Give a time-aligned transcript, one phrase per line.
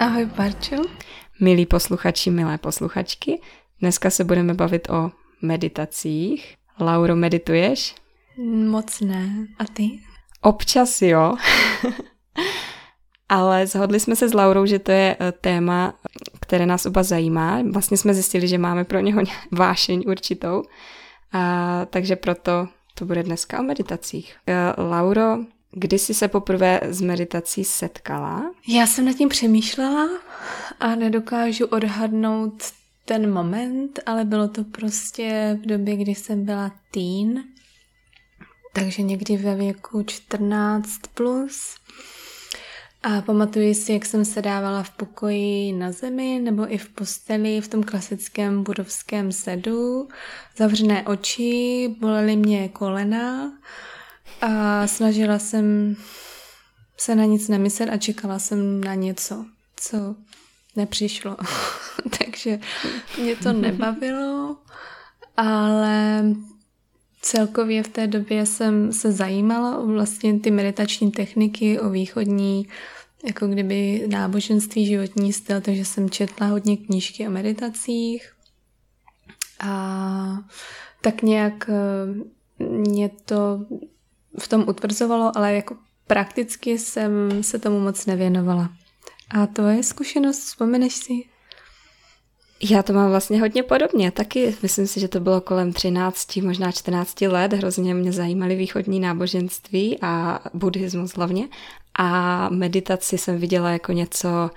[0.00, 0.76] Ahoj Barčo.
[1.40, 3.40] Milí posluchači, milé posluchačky,
[3.80, 5.10] dneska se budeme bavit o
[5.42, 6.54] meditacích.
[6.80, 7.94] Lauro, medituješ?
[8.70, 9.46] Moc ne.
[9.58, 9.90] A ty?
[10.40, 11.34] Občas jo.
[13.28, 15.94] Ale zhodli jsme se s Laurou, že to je eh, téma,
[16.40, 17.62] které nás oba zajímá.
[17.72, 19.22] Vlastně jsme zjistili, že máme pro něho
[19.52, 20.62] vášeň určitou.
[21.32, 24.36] A, takže proto to bude dneska o meditacích.
[24.46, 25.38] Eh, Lauro,
[25.70, 28.54] kdy jsi se poprvé s meditací setkala?
[28.68, 30.08] Já jsem nad tím přemýšlela
[30.80, 32.62] a nedokážu odhadnout
[33.04, 37.44] ten moment, ale bylo to prostě v době, kdy jsem byla teen,
[38.74, 41.76] takže někdy ve věku 14 plus.
[43.02, 47.60] A pamatuji si, jak jsem se dávala v pokoji na zemi nebo i v posteli
[47.60, 50.08] v tom klasickém budovském sedu.
[50.56, 53.52] Zavřené oči, bolely mě kolena
[54.40, 55.96] a snažila jsem
[56.96, 60.16] se na nic nemyslet a čekala jsem na něco, co
[60.76, 61.36] nepřišlo.
[62.18, 62.60] Takže
[63.18, 64.56] mě to nebavilo,
[65.36, 66.24] ale
[67.20, 72.68] celkově v té době jsem se zajímala o vlastně ty meditační techniky, o východní
[73.24, 78.32] jako kdyby náboženství, životní styl, takže jsem četla hodně knížky o meditacích
[79.60, 80.38] a
[81.00, 83.66] tak nějak eh, mě to
[84.38, 88.68] v tom utvrzovalo, ale jako prakticky jsem se tomu moc nevěnovala.
[89.30, 91.12] A tvoje zkušenost, vzpomeneš si?
[92.70, 96.72] Já to mám vlastně hodně podobně, taky myslím si, že to bylo kolem 13, možná
[96.72, 101.48] 14 let, hrozně mě zajímaly východní náboženství a buddhismus hlavně
[101.98, 104.50] a meditaci jsem viděla jako něco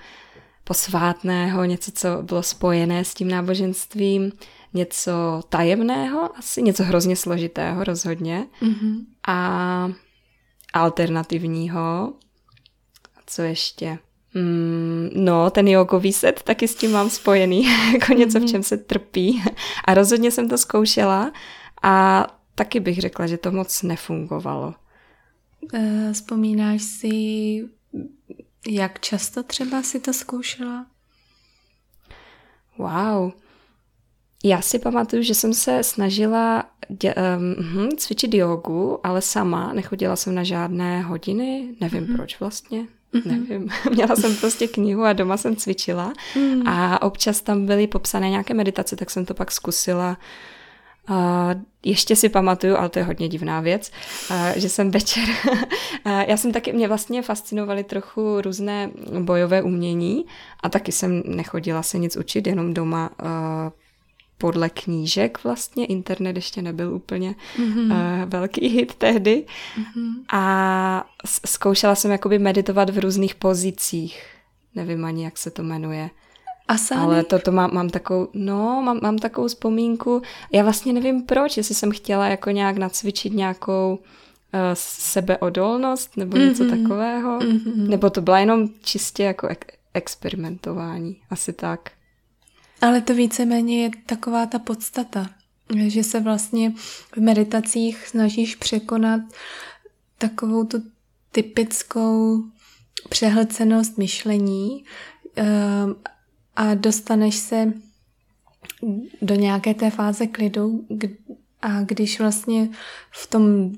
[0.63, 4.31] posvátného, něco, co bylo spojené s tím náboženstvím,
[4.73, 9.05] něco tajemného, asi něco hrozně složitého rozhodně Mm-hmm.
[9.27, 9.89] A
[10.73, 12.13] alternativního.
[13.25, 13.99] Co ještě?
[14.33, 18.77] Mm, no, ten jogový set taky s tím mám spojený, jako něco, v čem se
[18.77, 19.43] trpí.
[19.85, 21.31] A rozhodně jsem to zkoušela
[21.81, 24.73] a taky bych řekla, že to moc nefungovalo.
[25.73, 27.09] Eh, Vzpomínáš si,
[28.67, 30.85] jak často třeba si to zkoušela?
[32.77, 33.31] Wow.
[34.43, 40.35] Já si pamatuju, že jsem se snažila dě, um, cvičit jogu, ale sama, nechodila jsem
[40.35, 42.15] na žádné hodiny, nevím mm-hmm.
[42.15, 43.25] proč vlastně, mm-hmm.
[43.25, 43.69] nevím.
[43.91, 46.67] Měla jsem prostě knihu a doma jsem cvičila mm.
[46.67, 50.17] a občas tam byly popsané nějaké meditace, tak jsem to pak zkusila.
[51.09, 51.15] Uh,
[51.85, 53.91] ještě si pamatuju, ale to je hodně divná věc,
[54.31, 55.23] uh, že jsem večer,
[56.05, 60.25] uh, já jsem taky, mě vlastně fascinovaly trochu různé bojové umění
[60.63, 63.27] a taky jsem nechodila se nic učit, jenom doma uh,
[64.41, 67.91] podle knížek vlastně, internet ještě nebyl úplně mm-hmm.
[67.91, 69.45] uh, velký hit tehdy
[69.77, 70.13] Mm-hmm.
[70.33, 71.09] a
[71.45, 74.25] zkoušela jsem jakoby meditovat v různých pozicích,
[74.75, 76.09] nevím ani, jak se to jmenuje.
[76.67, 77.01] Asány?
[77.01, 80.21] Ale to, to mám, mám takovou, no, mám, mám takovou vzpomínku.
[80.51, 86.47] Já vlastně nevím proč, jestli jsem chtěla jako nějak nacvičit nějakou uh, sebeodolnost nebo mm-hmm.
[86.47, 87.39] něco takového.
[87.39, 87.87] Mhm.
[87.87, 91.91] Nebo to byla jenom čistě jako ek- experimentování, asi tak.
[92.81, 95.29] Ale to víceméně je taková ta podstata,
[95.87, 96.73] že se vlastně
[97.13, 99.21] v meditacích snažíš překonat
[100.17, 100.83] takovou tu
[101.31, 102.43] typickou
[103.09, 104.85] přehlcenost myšlení
[105.35, 105.95] ehm,
[106.55, 107.73] a dostaneš se
[109.21, 110.87] do nějaké té fáze klidu
[111.61, 112.69] a když vlastně
[113.11, 113.71] v tom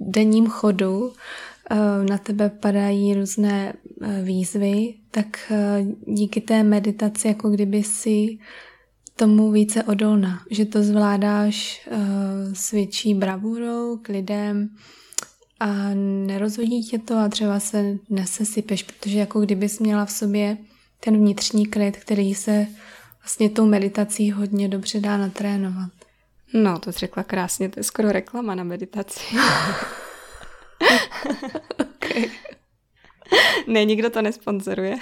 [0.00, 1.18] denním chodu eh,
[2.08, 8.38] na tebe padají různé eh, výzvy, tak eh, díky té meditaci jako kdyby si
[9.16, 14.68] tomu více odolná, že to zvládáš eh, s větší bravurou, klidem
[15.60, 15.94] a
[16.26, 20.58] nerozhodí tě to a třeba se nesesypeš, protože jako kdybys měla v sobě
[21.00, 22.66] ten vnitřní klid, který se
[23.22, 25.90] vlastně tou meditací hodně dobře dá natrénovat.
[26.54, 29.20] No, to jsi řekla krásně, to je skoro reklama na meditaci.
[31.80, 32.30] Okay.
[33.66, 34.96] ne, nikdo to nesponzoruje.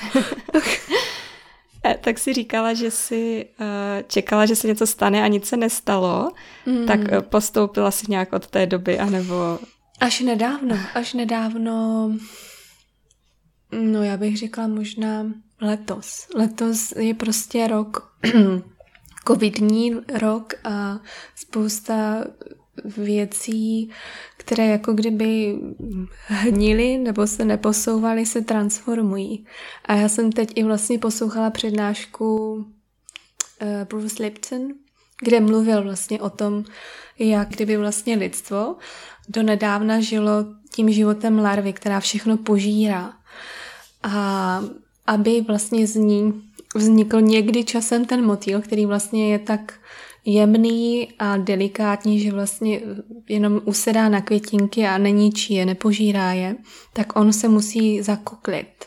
[1.84, 5.56] Eh, tak si říkala, že si eh, čekala, že se něco stane a nic se
[5.56, 6.30] nestalo,
[6.66, 6.86] Mm.
[6.86, 9.58] tak eh, postoupila si nějak od té doby, anebo
[10.00, 12.10] Až nedávno, až nedávno,
[13.72, 15.26] no já bych řekla možná
[15.60, 16.26] letos.
[16.34, 18.12] Letos je prostě rok,
[19.28, 20.98] covidní rok a
[21.34, 22.25] spousta
[22.84, 23.90] věcí,
[24.36, 25.58] které jako kdyby
[26.26, 29.46] hnily nebo se neposouvaly, se transformují.
[29.84, 32.64] A já jsem teď i vlastně poslouchala přednášku uh,
[33.88, 34.69] Bruce Lipton,
[35.22, 36.64] kde mluvil vlastně o tom,
[37.19, 38.76] jak kdyby vlastně lidstvo
[39.28, 40.44] donedávna žilo
[40.75, 43.12] tím životem larvy, která všechno požírá.
[44.02, 44.62] A
[45.06, 46.42] aby vlastně z ní
[46.75, 49.75] vznikl někdy časem ten motýl, který vlastně je tak
[50.24, 52.80] jemný a delikátní, že vlastně
[53.28, 56.56] jenom usedá na květinky a neníčí je, nepožírá je,
[56.92, 58.84] tak on se musí zakuklit.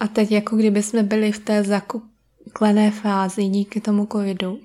[0.00, 4.58] A teď jako kdyby jsme byli v té zakuklené fázi díky tomu covidu.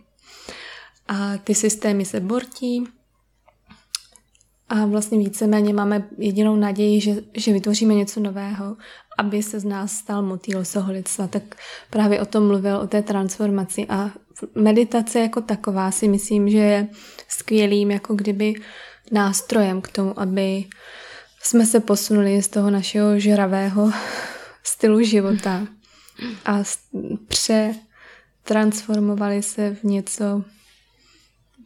[1.08, 2.88] A ty systémy se bortí,
[4.70, 8.78] a vlastně víceméně máme jedinou naději, že, že vytvoříme něco nového,
[9.18, 11.28] aby se z nás stal motýl soholictva.
[11.28, 11.44] Tak
[11.90, 13.86] právě o tom mluvil, o té transformaci.
[13.90, 14.12] A
[14.56, 16.88] meditace jako taková si myslím, že je
[17.28, 18.54] skvělým jako kdyby
[19.12, 20.66] nástrojem k tomu, aby
[21.44, 23.10] jsme se posunuli z toho našeho
[24.64, 25.68] stylu života
[26.46, 26.64] a
[27.28, 30.44] přetransformovali se v něco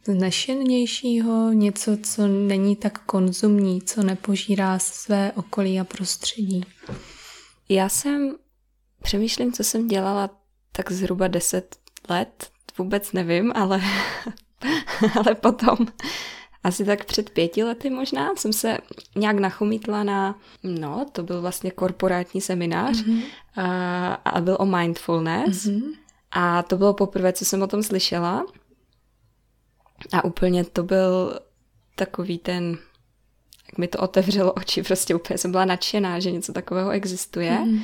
[0.06, 6.64] znešenějšího, něco, co není tak konzumní, co nepožírá své okolí a prostředí.
[7.68, 8.36] Já jsem,
[9.02, 10.30] přemýšlím, co jsem dělala
[10.72, 11.76] tak zhruba 10
[12.08, 13.80] let, vůbec nevím, ale,
[15.18, 15.76] ale potom
[16.64, 18.78] asi tak před pěti lety možná jsem se
[19.16, 23.22] nějak nachomítla na, no, to byl vlastně korporátní seminář mm-hmm.
[23.56, 25.66] a, a byl o mindfulness.
[25.66, 25.92] Mm-hmm.
[26.30, 28.46] A to bylo poprvé, co jsem o tom slyšela.
[30.12, 31.38] A úplně to byl
[31.94, 32.78] takový ten,
[33.66, 37.58] jak mi to otevřelo oči, prostě úplně jsem byla nadšená, že něco takového existuje.
[37.58, 37.82] Mm.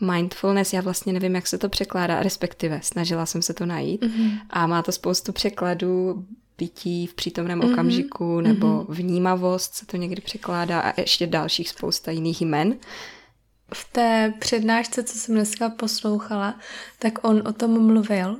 [0.00, 4.30] Mindfulness, já vlastně nevím, jak se to překládá, respektive snažila jsem se to najít mm.
[4.50, 6.24] a má to spoustu překladů,
[6.58, 7.72] bytí v přítomném mm.
[7.72, 8.86] okamžiku nebo mm.
[8.88, 12.78] vnímavost se to někdy překládá a ještě dalších spousta jiných jmen.
[13.74, 16.58] V té přednášce, co jsem dneska poslouchala,
[16.98, 18.38] tak on o tom mluvil,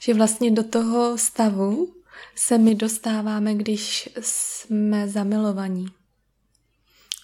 [0.00, 1.94] že vlastně do toho stavu
[2.34, 5.86] se my dostáváme, když jsme zamilovaní.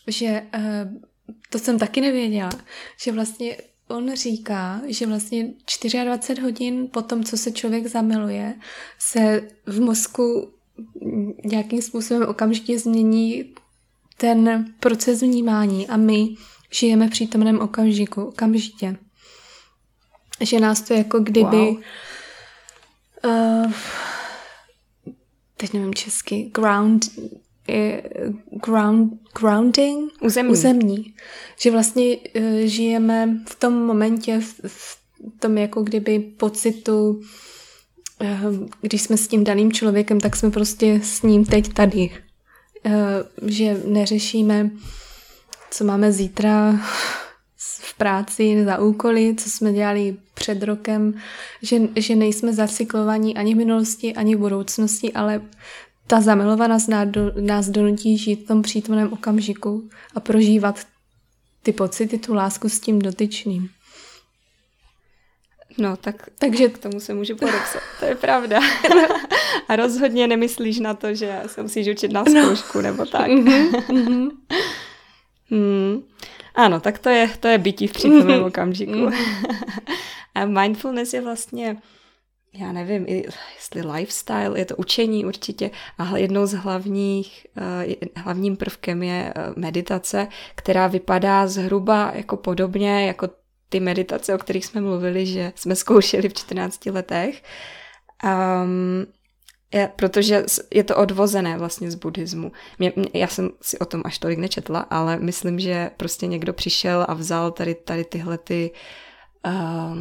[0.07, 0.91] Že eh,
[1.51, 2.51] to jsem taky nevěděla,
[3.01, 3.57] že vlastně
[3.95, 5.55] on říká, že vlastně
[6.05, 8.55] 24 hodin po tom, co se člověk zamiluje,
[8.99, 10.53] se v mozku
[11.45, 13.55] nějakým způsobem okamžitě změní
[14.17, 16.35] ten proces vnímání a my
[16.71, 18.97] žijeme v přítomném okamžiku, okamžitě.
[20.41, 21.81] Že nás to jako kdyby wow.
[23.25, 23.73] uh,
[25.57, 27.07] teď nevím česky, ground,
[28.65, 30.53] ground, grounding, uzemní.
[30.53, 31.15] uzemní.
[31.59, 34.99] Že vlastně uh, žijeme v tom momentě, v, v
[35.39, 37.21] tom jako kdyby pocitu,
[38.21, 42.11] uh, když jsme s tím daným člověkem, tak jsme prostě s ním teď tady.
[42.87, 44.71] Uh, že neřešíme,
[45.71, 46.81] co máme zítra,
[47.95, 51.15] v práci, za úkoly, co jsme dělali před rokem,
[51.63, 55.43] že, že nejsme zacyklovaní ani v minulosti, ani v budoucnosti, ale
[56.07, 60.81] ta zamilovanost nás, do, nás donutí žít v tom přítomném okamžiku a prožívat
[61.63, 63.69] ty pocity, tu lásku s tím dotyčným.
[65.79, 67.83] No, tak Takže k tomu se můžu podepsat.
[68.01, 68.61] To je pravda.
[69.69, 72.45] A rozhodně nemyslíš na to, že se musíš učit na no.
[72.45, 72.83] zkoušku no.
[72.83, 73.31] nebo tak.
[73.31, 74.31] Mm-hmm.
[75.51, 76.03] hmm.
[76.55, 78.47] Ano, tak to je, to je bytí v přítomném mhm.
[78.47, 78.93] okamžiku.
[78.93, 79.15] Mhm.
[80.35, 81.77] a mindfulness je vlastně,
[82.57, 87.47] já nevím, jestli lifestyle, je to učení určitě a jednou z hlavních,
[87.87, 93.29] uh, hlavním prvkem je uh, meditace, která vypadá zhruba jako podobně jako
[93.69, 97.43] ty meditace, o kterých jsme mluvili, že jsme zkoušeli v 14 letech.
[98.25, 99.07] Um,
[99.75, 100.45] je, protože
[100.75, 102.53] je to odvozené vlastně z buddhismu.
[102.79, 107.07] Mě, já jsem si o tom až tolik nečetla, ale myslím, že prostě někdo přišel
[107.09, 108.71] a vzal tady, tady tyhle ty
[109.47, 109.99] uh,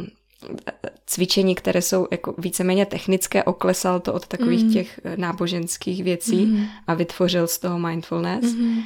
[1.06, 4.72] cvičení, které jsou jako víceméně technické, oklesal to od takových mm.
[4.72, 6.66] těch eh, náboženských věcí mm.
[6.86, 8.54] a vytvořil z toho mindfulness.
[8.54, 8.82] Mm.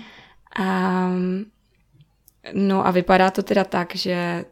[0.61, 1.47] Um,
[2.53, 4.45] no a vypadá to teda tak, že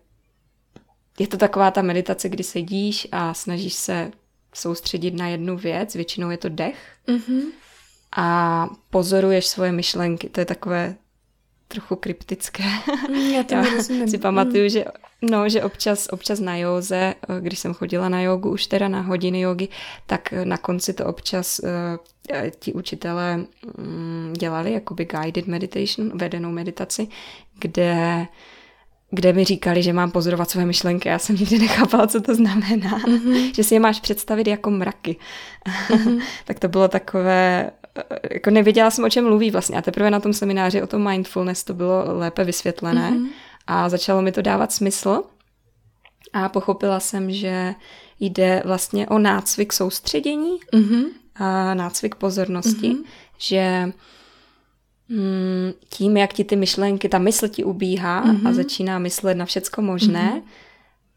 [1.19, 4.11] je to taková ta meditace, kdy sedíš a snažíš se
[4.55, 6.77] soustředit na jednu věc, většinou je to dech
[7.09, 7.43] mm-hmm.
[8.17, 10.29] a pozoruješ svoje myšlenky.
[10.29, 10.95] To je takové
[11.69, 12.65] trochu kryptické.
[13.09, 13.65] Mm, já to Já
[14.07, 14.69] si pamatuju, mm.
[14.69, 14.85] že,
[15.23, 19.41] no, že občas, občas na józe, když jsem chodila na jogu, už teda na hodiny
[19.41, 19.69] jogy,
[20.07, 21.69] tak na konci to občas uh,
[22.59, 23.45] ti učitelé
[23.79, 27.09] um, dělali jakoby guided meditation, vedenou meditaci,
[27.59, 28.27] kde
[29.11, 31.09] kde mi říkali, že mám pozorovat své myšlenky.
[31.09, 32.99] Já jsem nikdy nechápala, co to znamená.
[32.99, 33.53] Mm-hmm.
[33.55, 35.17] že si je máš představit jako mraky.
[35.89, 36.23] Mm-hmm.
[36.45, 37.71] tak to bylo takové,
[38.31, 39.79] jako nevěděla jsem, o čem mluví vlastně.
[39.79, 43.11] A teprve na tom semináři o tom mindfulness to bylo lépe vysvětlené.
[43.11, 43.29] Mm-hmm.
[43.67, 45.23] A začalo mi to dávat smysl.
[46.33, 47.75] A pochopila jsem, že
[48.21, 51.05] jde vlastně o nácvik soustředění, mm-hmm.
[51.35, 53.05] a nácvik pozornosti, mm-hmm.
[53.39, 53.93] že
[55.09, 58.49] mm, tím, jak ti ty myšlenky, ta mysl ti ubíhá mm-hmm.
[58.49, 60.51] a začíná myslet na všecko možné, mm-hmm.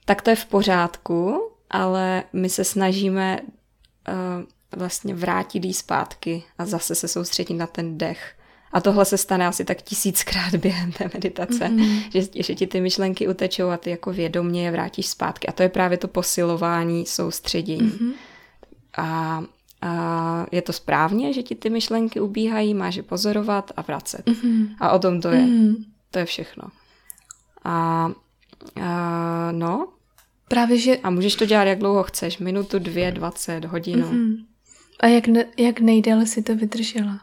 [0.06, 4.46] tak to je v pořádku, ale my se snažíme uh,
[4.76, 8.36] vlastně vrátit jí zpátky a zase se soustředit na ten dech.
[8.72, 12.04] A tohle se stane asi tak tisíckrát během té meditace, mm-hmm.
[12.14, 15.48] že, že ti ty myšlenky utečou a ty jako vědomě je vrátíš zpátky.
[15.48, 17.92] A to je právě to posilování soustředění.
[17.92, 18.12] Mm-hmm.
[18.98, 19.44] A,
[19.82, 24.26] a je to správně, že ti ty myšlenky ubíhají, máš je pozorovat a vracet.
[24.26, 24.68] Mm-hmm.
[24.80, 25.42] A o tom to je.
[25.42, 25.76] Mm-hmm.
[26.12, 26.64] To je všechno.
[27.64, 28.12] A,
[28.82, 29.88] a no.
[30.48, 30.98] Právě, že...
[30.98, 32.38] A můžeš to dělat, jak dlouho chceš.
[32.38, 34.08] Minutu, dvě, dvacet, hodinu.
[34.12, 34.36] Mm-hmm.
[35.00, 37.20] A jak, ne, jak nejdéle si to vydržela?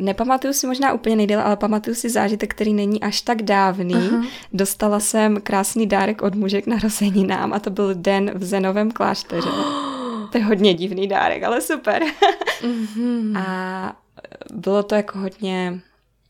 [0.00, 3.94] Nepamatuju si možná úplně nejdéle, ale pamatuju si zážitek, který není až tak dávný.
[3.94, 4.24] Aha.
[4.52, 9.48] Dostala jsem krásný dárek od muže k narozeninám a to byl den v Zenovém klášteře.
[10.32, 12.02] to je hodně divný dárek, ale super.
[12.62, 13.38] mm-hmm.
[13.38, 13.96] A
[14.54, 15.80] bylo to jako hodně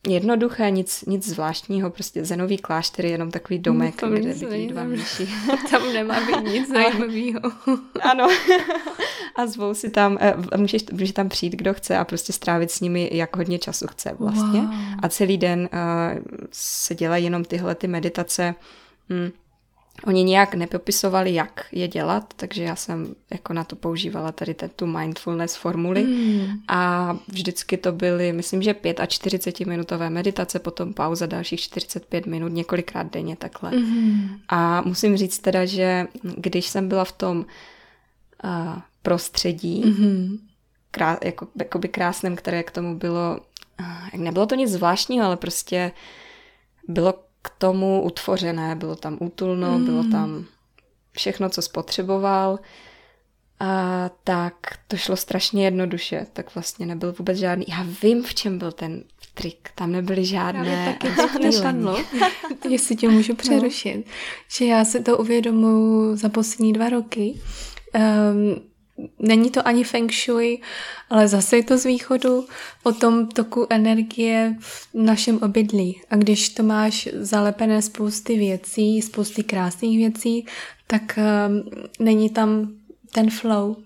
[0.09, 4.85] jednoduché, nic, nic zvláštního, prostě zenový klášter je jenom takový domek, no, kde bydlí dva
[4.85, 5.29] mniši.
[5.71, 7.53] Tam nemá být nic zajímavého.
[8.03, 8.29] ano.
[9.37, 12.81] A zvou si tam, eh, můžeš, může tam přijít, kdo chce a prostě strávit s
[12.81, 14.61] nimi, jak hodně času chce vlastně.
[14.61, 14.75] Wow.
[15.03, 18.55] A celý den uh, se dělají jenom tyhle ty meditace.
[19.09, 19.31] Hmm
[20.07, 24.87] Oni nějak nepopisovali, jak je dělat, takže já jsem jako na to používala tady tu
[24.87, 26.49] mindfulness formuli mm.
[26.69, 32.27] a vždycky to byly, myslím, že 5 a 40 minutové meditace, potom pauza dalších 45
[32.27, 33.71] minut, několikrát denně takhle.
[33.71, 34.29] Mm.
[34.49, 40.39] A musím říct teda, že když jsem byla v tom uh, prostředí, mm.
[40.91, 43.41] krá, jako, jakoby krásném, které k tomu bylo,
[43.81, 45.93] uh, nebylo to nic zvláštního, ale prostě
[46.89, 48.77] bylo k tomu utvořené.
[48.77, 49.85] Bylo tam útulno, mm.
[49.85, 50.45] bylo tam
[51.13, 52.59] všechno, co spotřeboval.
[53.61, 54.55] A tak
[54.89, 57.65] to šlo strašně jednoduše, tak vlastně nebyl vůbec žádný.
[57.69, 59.69] Já vím, v čem byl ten trik.
[59.75, 60.99] Tam nebyly žádné
[61.43, 61.97] napadlo,
[62.69, 63.37] jestli tě můžu no.
[63.37, 64.13] přerušit, no.
[64.57, 67.41] že já si to uvědomuji za poslední dva roky.
[67.95, 68.74] Um,
[69.19, 70.61] Není to ani feng shui,
[71.11, 72.47] ale zase je to z východu
[72.83, 76.01] o tom toku energie v našem obydlí.
[76.11, 80.47] A když to máš zalepené spousty věcí, spousty krásných věcí,
[80.87, 82.73] tak um, není tam
[83.13, 83.77] ten flow.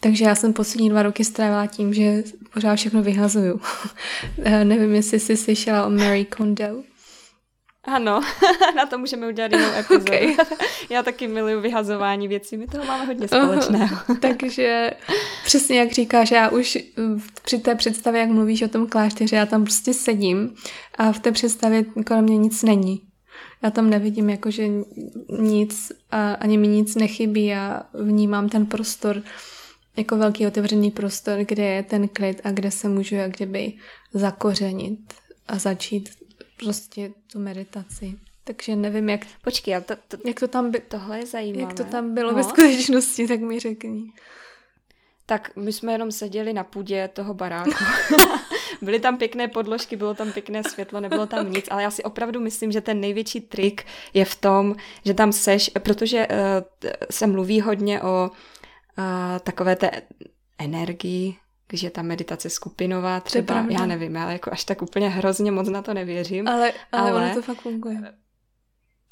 [0.00, 2.22] Takže já jsem poslední dva roky strávila tím, že
[2.54, 3.60] pořád všechno vyhazuju.
[4.64, 6.89] Nevím, jestli jsi slyšela o Mary Kondo.
[7.84, 8.20] Ano,
[8.76, 10.02] na to můžeme udělat jinou epizodu.
[10.02, 10.36] Okay.
[10.90, 13.96] Já taky miluju vyhazování věcí, my toho máme hodně společného.
[14.08, 14.90] Uh, takže
[15.44, 16.78] přesně jak říkáš, já už
[17.44, 20.54] při té představě, jak mluvíš o tom klášteře, já tam prostě sedím
[20.98, 23.02] a v té představě kolem mě nic není.
[23.62, 24.68] Já tam nevidím jakože
[25.38, 29.22] nic a ani mi nic nechybí a vnímám ten prostor
[29.96, 33.72] jako velký otevřený prostor, kde je ten klid a kde se můžu jak kdyby
[34.14, 35.00] zakořenit
[35.48, 36.19] a začít
[36.64, 38.18] prostě tu meditaci.
[38.44, 39.20] Takže nevím, jak...
[39.42, 40.80] Počkej, to, to, jak to tam by...
[40.80, 41.62] Tohle je zajímavé.
[41.62, 42.36] Jak to tam bylo no.
[42.36, 44.12] ve skutečnosti, tak mi řekni.
[45.26, 47.70] Tak my jsme jenom seděli na půdě toho baráku.
[48.82, 52.40] Byly tam pěkné podložky, bylo tam pěkné světlo, nebylo tam nic, ale já si opravdu
[52.40, 57.60] myslím, že ten největší trik je v tom, že tam seš, protože uh, se mluví
[57.60, 59.04] hodně o uh,
[59.38, 59.90] takové té
[60.58, 61.36] energii,
[61.70, 65.68] když je ta meditace skupinová třeba, já nevím, já jako až tak úplně hrozně moc
[65.68, 66.48] na to nevěřím.
[66.48, 68.14] Ale, ale, ale ono to fakt funguje.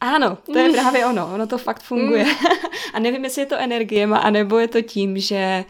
[0.01, 2.25] Ano, to je právě ono, ono to fakt funguje.
[2.25, 2.31] Mm.
[2.95, 5.65] a nevím, jestli je to energie, anebo je to tím, že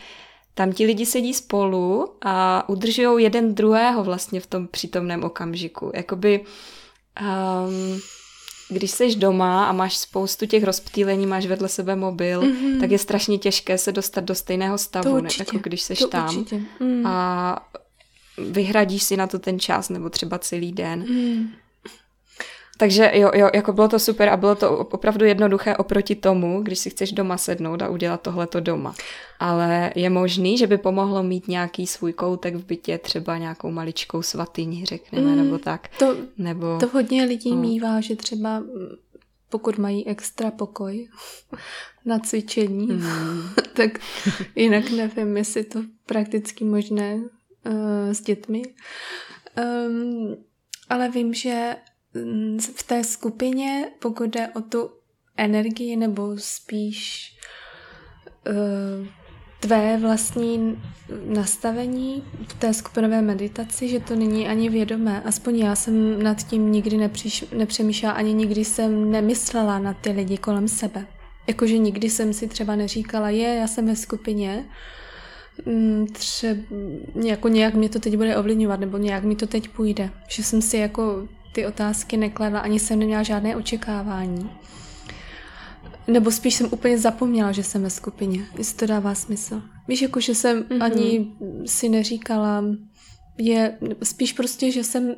[0.54, 5.92] tam ti lidi sedí spolu a udržují jeden druhého vlastně v tom přítomném okamžiku.
[5.94, 6.44] Jakoby
[7.20, 8.00] um,
[8.68, 12.80] když jsi doma a máš spoustu těch rozptýlení, máš vedle sebe mobil, mm-hmm.
[12.80, 16.46] tak je strašně těžké se dostat do stejného stavu, ne, jako když jsi tam.
[16.80, 17.06] Mm.
[17.06, 17.68] A
[18.38, 21.04] vyhradíš si na to ten čas, nebo třeba celý den.
[21.08, 21.50] Mm.
[22.80, 26.78] Takže jo, jo, jako bylo to super a bylo to opravdu jednoduché oproti tomu, když
[26.78, 28.94] si chceš doma sednout a udělat tohleto doma.
[29.40, 34.22] Ale je možný, že by pomohlo mít nějaký svůj koutek v bytě, třeba nějakou maličkou
[34.22, 35.88] svatyni, řekneme, mm, nebo tak.
[35.98, 37.60] To, nebo, to hodně lidí no.
[37.60, 38.62] mývá, že třeba
[39.48, 41.08] pokud mají extra pokoj
[42.04, 43.42] na cvičení, mm.
[43.76, 43.98] tak
[44.56, 48.62] jinak nevím, jestli to prakticky možné uh, s dětmi.
[49.86, 50.36] Um,
[50.88, 51.76] ale vím, že
[52.76, 54.90] v té skupině, pokud jde o tu
[55.36, 57.32] energii nebo spíš
[58.48, 59.06] uh,
[59.60, 60.82] tvé vlastní
[61.24, 65.22] nastavení v té skupinové meditaci, že to není ani vědomé.
[65.22, 70.38] Aspoň já jsem nad tím nikdy nepřiš, nepřemýšlela, ani nikdy jsem nemyslela na ty lidi
[70.38, 71.06] kolem sebe.
[71.46, 74.68] Jakože nikdy jsem si třeba neříkala, je, já jsem ve skupině,
[75.66, 76.60] mm, třeba
[77.24, 80.10] jako nějak mě to teď bude ovlivňovat, nebo nějak mi to teď půjde.
[80.28, 84.50] Že jsem si jako ty otázky nekladla, ani jsem neměla žádné očekávání.
[86.06, 89.62] Nebo spíš jsem úplně zapomněla, že jsem ve skupině, jestli to dává smysl.
[89.88, 90.84] Víš, jako že jsem mm-hmm.
[90.84, 91.32] ani
[91.66, 92.64] si neříkala,
[93.38, 95.14] je spíš prostě, že jsem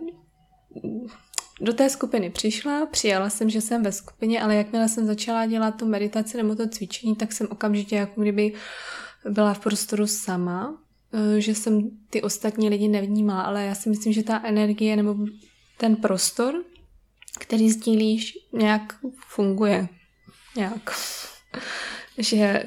[1.61, 5.71] do té skupiny přišla, přijala jsem, že jsem ve skupině, ale jakmile jsem začala dělat
[5.71, 8.53] tu meditaci nebo to cvičení, tak jsem okamžitě jako kdyby
[9.29, 10.79] byla v prostoru sama,
[11.13, 15.17] eh, že jsem ty ostatní lidi nevnímala, ale já si myslím, že ta energie nebo
[15.81, 16.65] ten prostor,
[17.39, 19.89] který sdílíš, nějak funguje
[20.57, 20.91] nějak.
[22.19, 22.63] že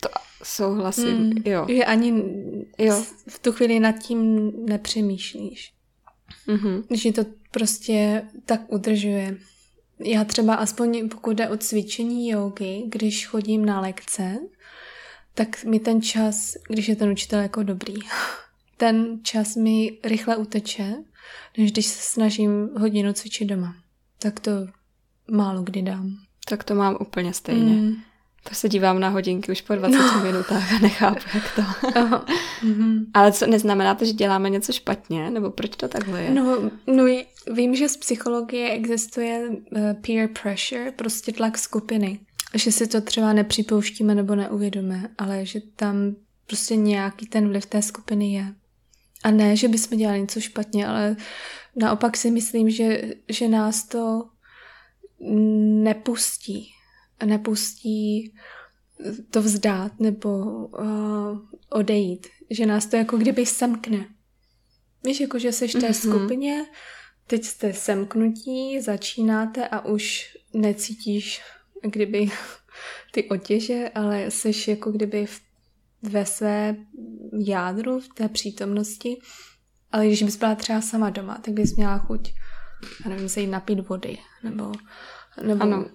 [0.00, 0.08] to
[0.42, 1.66] souhlasím, mm, jo.
[1.68, 2.24] Že ani
[2.78, 3.04] jo.
[3.28, 5.72] v tu chvíli nad tím nepřemýšlíš.
[6.48, 6.84] Mm-hmm.
[6.90, 9.36] Že to prostě tak udržuje.
[9.98, 14.38] Já třeba aspoň pokud jde o cvičení jogy, když chodím na lekce,
[15.34, 17.94] tak mi ten čas, když je ten učitel jako dobrý,
[18.76, 20.96] ten čas mi rychle uteče,
[21.58, 23.74] než když se snažím hodinu cvičit doma.
[24.18, 24.50] Tak to
[25.30, 26.16] málo kdy dám.
[26.48, 27.72] Tak to mám úplně stejně.
[27.72, 27.94] Mm.
[28.48, 30.20] To se dívám na hodinky už po 20 no.
[30.22, 31.62] minutách a nechápu, jak to.
[32.66, 33.04] mm-hmm.
[33.14, 35.30] Ale co, neznamená to, že děláme něco špatně?
[35.30, 36.30] Nebo proč to takhle je?
[36.30, 37.04] No, no
[37.52, 42.20] vím, že z psychologie existuje uh, peer pressure, prostě tlak skupiny.
[42.54, 46.14] Že si to třeba nepřipouštíme nebo neuvědomíme, ale že tam
[46.46, 48.54] prostě nějaký ten vliv té skupiny je.
[49.26, 51.16] A ne, že bychom dělali něco špatně, ale
[51.76, 54.28] naopak si myslím, že, že nás to
[55.82, 56.68] nepustí.
[57.24, 58.34] Nepustí
[59.30, 61.38] to vzdát nebo uh,
[61.70, 62.26] odejít.
[62.50, 64.06] Že nás to jako kdyby semkne.
[65.04, 65.92] Víš, jako že jsi v té mm-hmm.
[65.92, 66.64] skupině,
[67.26, 71.42] teď jste semknutí, začínáte a už necítíš
[71.82, 72.30] kdyby
[73.12, 75.40] ty otěže, ale jsi jako kdyby v,
[76.02, 76.76] ve své
[77.38, 79.16] jádru, v té přítomnosti.
[79.92, 82.32] Ale když bys byla třeba sama doma, tak bys měla chuť
[83.04, 84.72] já nevím, se jít napít vody, nebo,
[85.42, 85.86] nebo ano.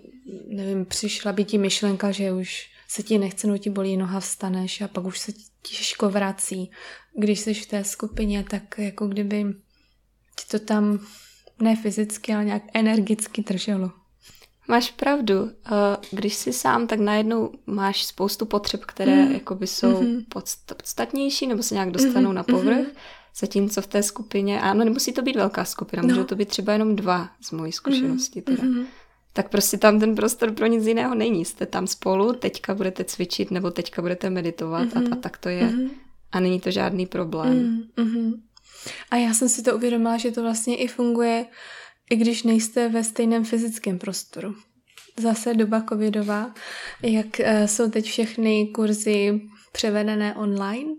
[0.47, 4.81] nevím, přišla by ti myšlenka, že už se ti nechce, no ti bolí noha, vstaneš
[4.81, 6.71] a pak už se ti těžko vrací.
[7.17, 9.43] Když jsi v té skupině, tak jako kdyby
[10.35, 11.05] ti to tam
[11.61, 13.91] ne fyzicky, ale nějak energicky drželo.
[14.67, 15.51] Máš pravdu.
[16.11, 19.31] Když jsi sám, tak najednou máš spoustu potřeb, které mm.
[19.31, 20.25] jakoby jsou mm-hmm.
[20.77, 22.33] podstatnější nebo se nějak dostanou mm-hmm.
[22.33, 22.77] na povrch.
[22.77, 22.95] Mm-hmm.
[23.39, 26.07] Zatímco v té skupině, ano, nemusí to být velká skupina, no.
[26.07, 28.63] můžou to být třeba jenom dva z mojí zkušenosti teda.
[28.63, 28.85] Mm-hmm.
[29.33, 31.45] Tak prostě tam ten prostor pro nic jiného není.
[31.45, 34.97] Jste tam spolu, teďka budete cvičit nebo teďka budete meditovat mm-hmm.
[34.97, 35.21] a, a mhm.
[35.21, 35.67] tak to je.
[35.67, 35.89] Mm-hmm.
[36.31, 37.83] A není to žádný problém.
[37.97, 38.33] Mm-hmm.
[39.11, 41.45] A já jsem si to uvědomila, že to vlastně i funguje,
[42.11, 44.55] i když nejste ve stejném fyzickém prostoru.
[45.19, 46.53] Zase doba covidová,
[47.03, 50.89] jak uh, jsou teď všechny kurzy převedené online,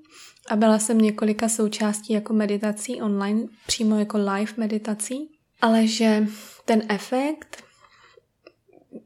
[0.49, 6.27] a byla jsem několika součástí jako meditací online, přímo jako live meditací, ale že
[6.65, 7.65] ten efekt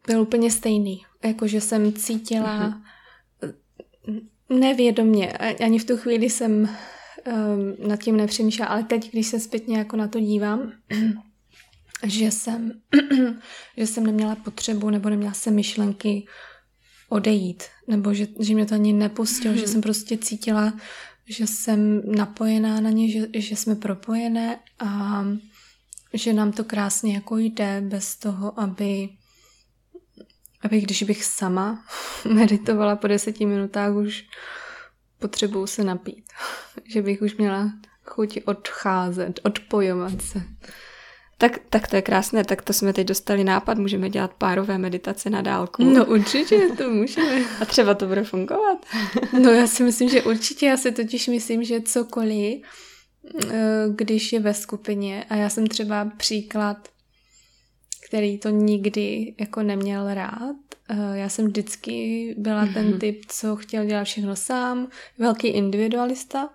[0.06, 1.02] byl úplně stejný.
[1.24, 2.82] Jakože jsem cítila
[3.42, 4.22] mm-hmm.
[4.48, 5.32] nevědomě,
[5.64, 9.96] ani v tu chvíli jsem um, nad tím nepřemýšlela, ale teď, když se zpětně jako
[9.96, 10.72] na to dívám,
[12.06, 12.72] že jsem,
[13.76, 16.26] že jsem neměla potřebu nebo neměla jsem myšlenky
[17.08, 19.60] odejít, nebo že, že mě to ani nepustilo, mm-hmm.
[19.60, 20.72] že jsem prostě cítila
[21.28, 25.24] že jsem napojená na ně, že, že jsme propojené a
[26.12, 29.08] že nám to krásně jako jde bez toho, aby,
[30.62, 31.84] aby když bych sama
[32.34, 34.24] meditovala po deseti minutách, už
[35.18, 36.32] potřebuju se napít.
[36.84, 37.72] že bych už měla
[38.04, 40.42] chuť odcházet, odpojovat se.
[41.38, 45.31] Tak, tak to je krásné, tak to jsme teď dostali nápad, můžeme dělat párové meditace
[45.31, 45.85] na dálku.
[45.85, 47.44] No určitě, to můžeme.
[47.61, 48.87] A třeba to bude fungovat.
[49.42, 52.62] No já si myslím, že určitě, já si totiž myslím, že cokoliv,
[53.51, 56.88] eh, když je ve skupině, a já jsem třeba příklad,
[58.09, 60.57] který to nikdy jako neměl rád.
[60.88, 62.75] Eh, já jsem vždycky byla mm-hmm.
[62.75, 66.49] ten typ, co chtěl dělat všechno sám, velký individualista.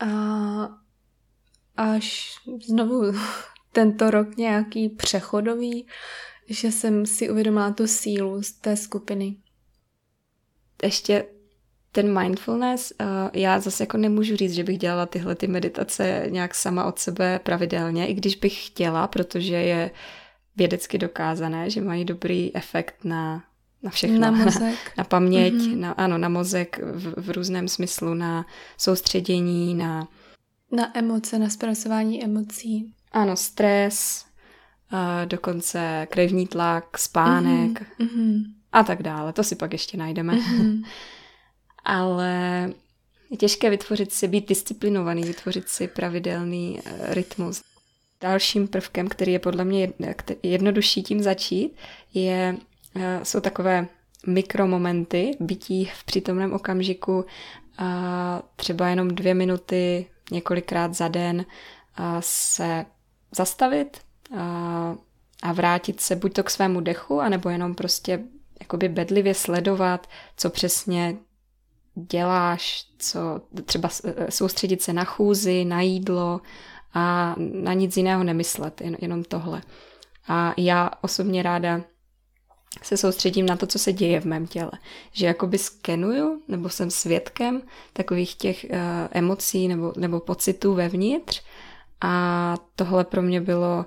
[0.00, 0.68] A
[1.76, 2.34] až
[2.66, 3.12] znovu
[3.74, 5.86] tento rok nějaký přechodový,
[6.48, 9.36] že jsem si uvědomila tu sílu z té skupiny.
[10.82, 11.24] Ještě
[11.92, 16.54] ten mindfulness, uh, já zase jako nemůžu říct, že bych dělala tyhle ty meditace nějak
[16.54, 19.90] sama od sebe pravidelně, i když bych chtěla, protože je
[20.56, 23.44] vědecky dokázané, že mají dobrý efekt na,
[23.82, 24.18] na všechno.
[24.18, 24.62] Na mozek.
[24.62, 25.78] Na, na paměť, mm-hmm.
[25.78, 28.46] na, ano, na mozek v, v různém smyslu, na
[28.78, 30.08] soustředění, na...
[30.72, 32.94] Na emoce, na zpracování emocí.
[33.14, 34.26] Ano, stres,
[34.92, 38.44] uh, dokonce krevní tlak, spánek mm-hmm.
[38.72, 39.32] a tak dále.
[39.32, 40.34] To si pak ještě najdeme.
[40.34, 40.84] Mm-hmm.
[41.84, 42.70] Ale
[43.30, 47.62] je těžké vytvořit si, být disciplinovaný, vytvořit si pravidelný uh, rytmus.
[48.20, 49.92] Dalším prvkem, který je podle mě
[50.42, 51.76] jednodušší tím začít,
[52.14, 52.56] je,
[52.96, 53.86] uh, jsou takové
[54.26, 57.24] mikromomenty bytí v přítomném okamžiku,
[57.78, 61.44] a třeba jenom dvě minuty několikrát za den
[62.20, 62.86] se
[63.36, 64.00] zastavit
[64.38, 64.94] a,
[65.42, 68.20] a vrátit se buď to k svému dechu, anebo jenom prostě
[68.60, 71.16] jakoby bedlivě sledovat, co přesně
[71.94, 73.88] děláš, co třeba
[74.28, 76.40] soustředit se na chůzi, na jídlo
[76.94, 79.62] a na nic jiného nemyslet, jen, jenom tohle.
[80.28, 81.80] A já osobně ráda
[82.82, 84.70] se soustředím na to, co se děje v mém těle.
[85.12, 88.78] Že jakoby skenuju, nebo jsem svědkem takových těch uh,
[89.10, 91.42] emocí nebo, nebo pocitů vevnitř
[92.00, 93.86] a tohle pro mě bylo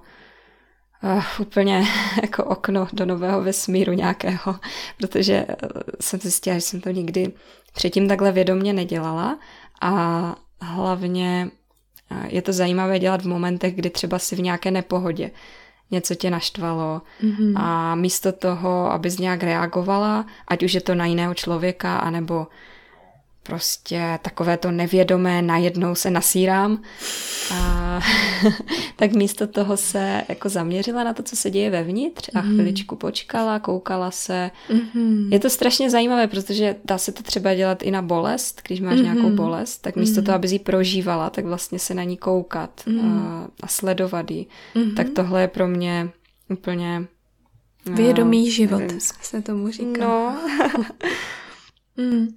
[1.04, 1.88] uh, úplně
[2.22, 4.56] jako okno do nového vesmíru nějakého,
[4.98, 5.56] protože eh,
[6.02, 7.34] jsem zjistila, že jsem to nikdy
[7.74, 9.40] předtím takhle vědomně nedělala
[9.82, 11.52] a hlavně
[12.28, 15.32] je to zajímavé dělat v momentech, kdy třeba si v nějaké nepohodě
[15.92, 17.54] něco tě naštvalo mm-hmm.
[17.56, 22.48] a místo toho, abys nějak reagovala, ať už je to na jiného člověka, anebo
[23.48, 26.82] prostě takové to nevědomé, najednou se nasírám.
[27.54, 28.02] A,
[28.96, 32.54] tak místo toho se jako zaměřila na to, co se děje vevnitř a mm.
[32.54, 34.52] chviličku počkala, koukala se.
[34.70, 35.28] Mm-hmm.
[35.32, 39.00] Je to strašně zajímavé, protože dá se to třeba dělat i na bolest, když máš
[39.00, 39.04] mm-hmm.
[39.04, 40.26] nějakou bolest, tak místo mm-hmm.
[40.26, 43.00] toho, aby ji prožívala, tak vlastně se na ní koukat mm.
[43.00, 44.46] a, a sledovat ji.
[44.76, 44.96] Mm-hmm.
[44.96, 46.10] Tak tohle je pro mě
[46.50, 47.06] úplně...
[47.86, 49.00] Vědomý no, život, nevím.
[49.00, 50.06] se tomu říká.
[50.06, 50.38] No.
[51.98, 52.28] mm.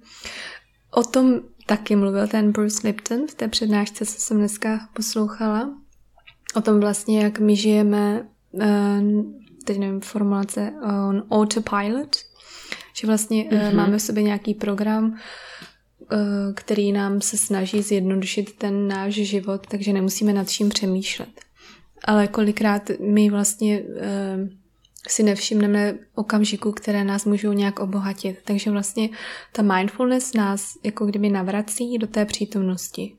[0.91, 5.77] O tom taky mluvil ten Bruce Lipton v té přednášce, co jsem dneska poslouchala.
[6.55, 8.27] O tom vlastně, jak my žijeme,
[8.61, 9.01] eh,
[9.65, 10.73] teď nevím, formulace,
[11.07, 12.15] on autopilot,
[12.95, 13.75] že vlastně mm-hmm.
[13.75, 15.17] máme v sobě nějaký program,
[16.11, 16.17] eh,
[16.53, 21.41] který nám se snaží zjednodušit ten náš život, takže nemusíme nad čím přemýšlet.
[22.05, 23.83] Ale kolikrát my vlastně
[25.07, 28.37] si nevšimneme okamžiku, které nás můžou nějak obohatit.
[28.43, 29.09] Takže vlastně
[29.51, 33.15] ta mindfulness nás jako kdyby navrací do té přítomnosti.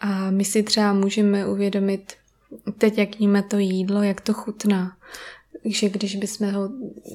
[0.00, 2.12] A my si třeba můžeme uvědomit
[2.78, 4.96] teď, jak jíme to jídlo, jak to chutná.
[5.64, 6.70] že když bychom ho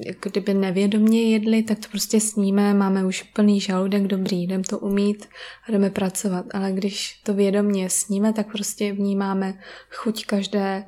[0.06, 4.78] jako kdyby nevědomně jedli, tak to prostě sníme, máme už plný žaludek, dobrý, jdem to
[4.78, 5.26] umít
[5.68, 6.44] a jdeme pracovat.
[6.54, 10.84] Ale když to vědomně sníme, tak prostě vnímáme chuť každé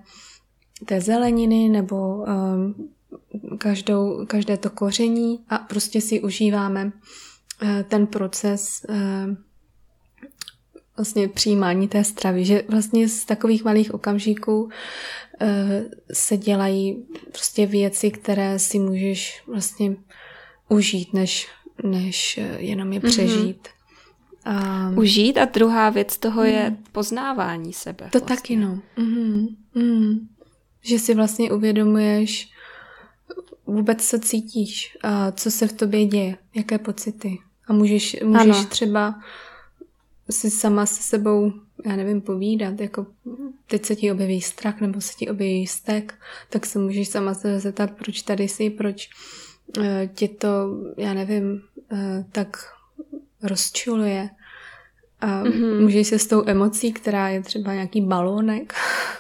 [0.85, 2.75] té zeleniny nebo um,
[3.59, 9.35] každou, každé to koření a prostě si užíváme uh, ten proces uh,
[10.97, 14.71] vlastně přijímání té stravy, že vlastně z takových malých okamžiků uh,
[16.13, 19.97] se dělají prostě věci, které si můžeš vlastně
[20.69, 21.49] užít, než,
[21.85, 23.09] než jenom je mhm.
[23.09, 23.69] přežít.
[23.69, 23.81] Mm-hmm.
[24.91, 26.77] Um, Užít a druhá věc toho je mm.
[26.93, 28.09] poznávání sebe.
[28.13, 28.37] To vlastně.
[28.37, 28.79] taky no.
[28.97, 30.29] Mm, mm
[30.83, 32.53] že si vlastně uvědomuješ
[33.67, 37.39] vůbec, co cítíš, a co se v tobě děje, jaké pocity.
[37.67, 38.65] A můžeš, můžeš ano.
[38.65, 39.21] třeba
[40.31, 41.53] si sama se sebou,
[41.87, 43.07] já nevím, povídat, jako
[43.67, 46.15] teď se ti objeví strach nebo se ti objeví stek,
[46.51, 49.11] tak se můžeš sama se zeptat, proč tady jsi, proč
[49.79, 50.49] uh, tě to,
[50.97, 51.63] já nevím,
[51.93, 51.99] uh,
[52.33, 52.57] tak
[53.43, 54.31] rozčuluje.
[55.21, 55.81] A mm-hmm.
[55.81, 58.75] můžeš se s tou emocí, která je třeba nějaký balónek,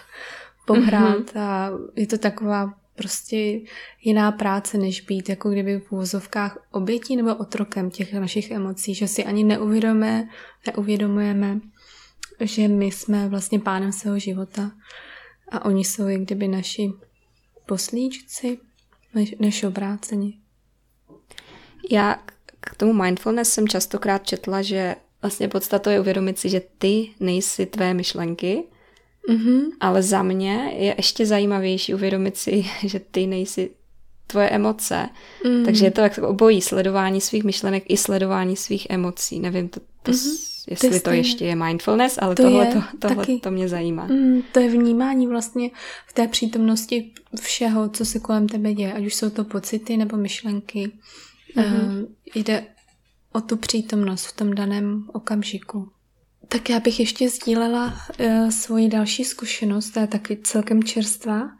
[0.74, 1.40] pohrát mm-hmm.
[1.40, 3.60] a je to taková prostě
[4.02, 9.08] jiná práce, než být jako kdyby v úvozovkách obětí nebo otrokem těch našich emocí, že
[9.08, 10.28] si ani neuvědomujeme,
[10.66, 11.60] neuvědomujeme,
[12.40, 14.70] že my jsme vlastně pánem svého života
[15.48, 16.92] a oni jsou jak kdyby naši
[17.66, 18.58] poslíčci,
[19.14, 20.38] než, než obráceni.
[21.90, 22.22] Já
[22.60, 27.66] k tomu mindfulness jsem častokrát četla, že vlastně podstatou je uvědomit si, že ty nejsi
[27.66, 28.64] tvé myšlenky,
[29.28, 29.62] Mm-hmm.
[29.80, 33.70] Ale za mě je ještě zajímavější uvědomit si, že ty nejsi
[34.26, 35.08] tvoje emoce.
[35.44, 35.64] Mm.
[35.64, 39.40] Takže je to jak obojí sledování svých myšlenek i sledování svých emocí.
[39.40, 40.64] Nevím, to, to, mm-hmm.
[40.70, 44.06] jestli to, to ještě je mindfulness, ale to tohle, je, to, tohle to mě zajímá.
[44.06, 45.70] Mm, to je vnímání vlastně
[46.06, 50.16] v té přítomnosti všeho, co se kolem tebe děje, ať už jsou to pocity nebo
[50.16, 50.92] myšlenky.
[51.56, 52.00] Mm-hmm.
[52.00, 52.04] Uh,
[52.34, 52.66] jde
[53.32, 55.88] o tu přítomnost v tom daném okamžiku.
[56.52, 57.86] Tak já bych ještě sdílela
[58.20, 61.50] uh, svoji další zkušenost, to je taky celkem čerstvá,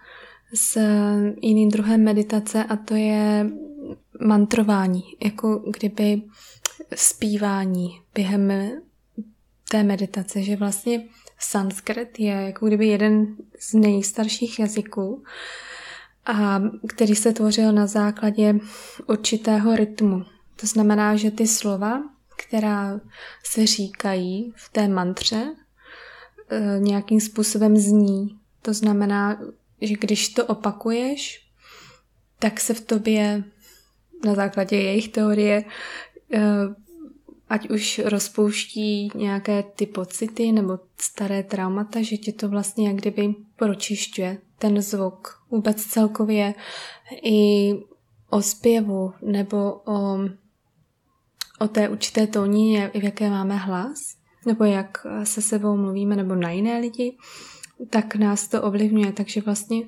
[0.55, 0.83] s uh,
[1.42, 3.50] jiným druhem meditace a to je
[4.26, 6.22] mantrování, jako kdyby
[6.94, 8.53] zpívání během
[9.70, 11.05] té meditace, že vlastně
[11.38, 15.24] sanskrit je jako kdyby jeden z nejstarších jazyků,
[16.26, 18.55] a který se tvořil na základě
[19.07, 20.24] určitého rytmu.
[20.57, 22.03] To znamená, že ty slova,
[22.46, 23.00] která
[23.44, 25.55] se říkají v té mantře,
[26.50, 28.38] e, nějakým způsobem zní.
[28.62, 29.40] To znamená,
[29.81, 31.46] že když to opakuješ,
[32.38, 33.44] tak se v tobě
[34.24, 35.64] na základě jejich teorie
[36.33, 36.40] e,
[37.48, 43.35] ať už rozpouští nějaké ty pocity nebo staré traumata, že ti to vlastně jak kdyby
[43.57, 45.42] pročišťuje ten zvuk.
[45.50, 46.55] Vůbec celkově
[47.22, 47.72] i
[48.31, 50.18] o zpěvu nebo o,
[51.61, 56.51] o té určité tónině, v jaké máme hlas, nebo jak se sebou mluvíme, nebo na
[56.51, 57.16] jiné lidi,
[57.90, 59.12] tak nás to ovlivňuje.
[59.12, 59.83] Takže vlastně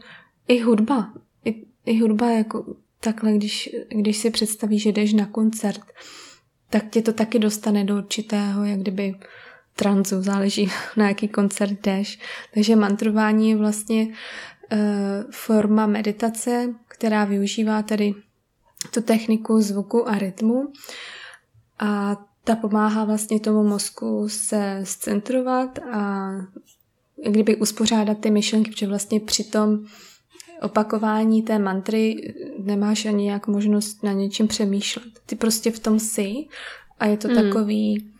[0.48, 1.12] i hudba,
[1.44, 5.82] i, i hudba jako takhle, když, když si představíš, že jdeš na koncert,
[6.70, 9.14] tak tě to taky dostane do určitého, jak kdyby
[9.76, 12.18] tranzu, záleží na jaký koncert jdeš.
[12.54, 14.78] Takže mantrování je vlastně uh,
[15.30, 18.14] forma meditace, která využívá tedy
[18.90, 20.72] tu techniku zvuku a rytmu
[21.78, 26.30] a ta pomáhá vlastně tomu mozku se scentrovat a
[27.30, 29.78] kdyby uspořádat ty myšlenky, protože vlastně při tom
[30.62, 35.04] opakování té mantry nemáš ani jak možnost na něčem přemýšlet.
[35.26, 36.34] Ty prostě v tom jsi
[36.98, 37.34] a je to mm.
[37.34, 38.10] takový,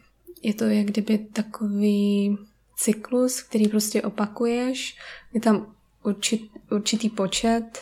[0.43, 2.39] je to jak kdyby takový
[2.77, 4.97] cyklus, který prostě opakuješ.
[5.35, 7.79] Je tam určit, určitý počet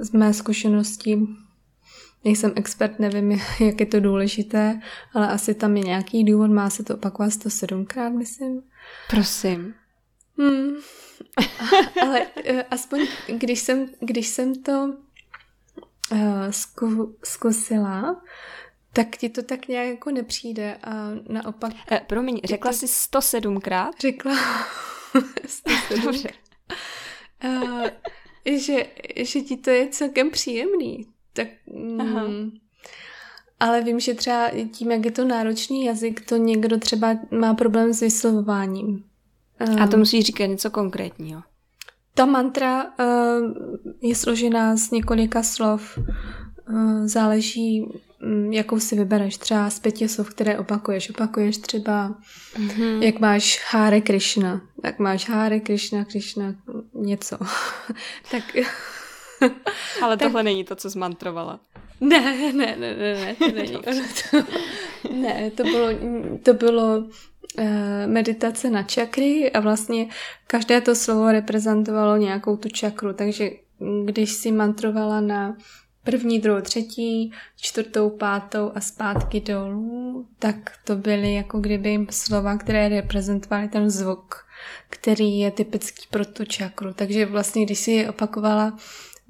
[0.00, 1.18] z mé zkušenosti.
[2.24, 3.30] Nejsem expert, nevím,
[3.60, 4.80] jak je to důležité,
[5.14, 8.62] ale asi tam je nějaký důvod, má se to opakovat 107krát, myslím.
[9.08, 9.74] Prosím.
[10.38, 10.74] Hmm.
[12.02, 14.94] Ale uh, aspoň, když jsem, když jsem to
[16.12, 16.18] uh,
[16.50, 18.22] zku, zkusila,
[18.92, 21.72] tak ti to tak nějak jako nepřijde a naopak...
[21.90, 22.76] Eh, promiň, řekla to...
[22.76, 23.90] jsi 107krát?
[24.00, 24.34] Řekla
[25.46, 26.30] 107 Dobře.
[27.44, 27.86] Uh,
[28.44, 31.11] že, že ti to je celkem příjemný.
[31.32, 31.48] Tak,
[31.98, 32.26] Aha.
[32.26, 32.50] Mm,
[33.60, 37.92] ale vím, že třeba tím, jak je to náročný jazyk, to někdo třeba má problém
[37.92, 39.04] s vyslovováním.
[39.80, 41.42] A to musí říkat něco konkrétního.
[42.14, 42.94] Ta mantra uh,
[44.00, 45.98] je složená z několika slov.
[45.98, 47.86] Uh, záleží,
[48.22, 49.36] um, jakou si vybereš.
[49.36, 51.10] Třeba z pěti slov, které opakuješ.
[51.10, 52.14] Opakuješ třeba,
[52.54, 53.02] mm-hmm.
[53.02, 54.60] jak máš Hare Krishna.
[54.82, 56.54] Tak máš Hare Krishna, Krishna,
[56.94, 57.38] něco.
[58.30, 58.44] tak...
[60.02, 60.28] Ale tak...
[60.28, 61.60] tohle není to, co zmantrovala.
[62.00, 63.78] Ne, ne, ne, ne, ne, to není.
[65.22, 65.88] ne, to bylo,
[66.42, 67.04] to bylo
[67.58, 70.08] Eh, meditace na čakry a vlastně
[70.46, 73.50] každé to slovo reprezentovalo nějakou tu čakru, takže
[74.04, 75.56] když si mantrovala na
[76.04, 82.88] první, druhou, třetí, čtvrtou, pátou a zpátky dolů, tak to byly jako kdyby slova, které
[82.88, 84.34] reprezentovaly ten zvuk,
[84.90, 86.92] který je typický pro tu čakru.
[86.94, 88.78] Takže vlastně, když si je opakovala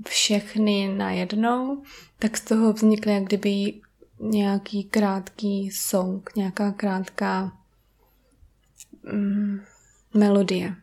[0.08, 1.82] všechny najednou,
[2.18, 3.80] tak z toho vznikl jak kdyby
[4.20, 7.52] nějaký krátký song, nějaká krátká
[9.12, 9.60] mm,
[10.14, 10.76] melodie.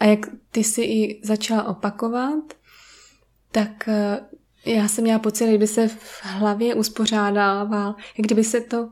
[0.00, 2.54] A jak ty si i začala opakovat,
[3.52, 4.20] tak eh,
[4.66, 8.90] já jsem měla pocit, kdyby se v hlavě uspořádával, jak kdyby se to,